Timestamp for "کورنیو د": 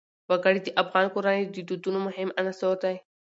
1.13-1.57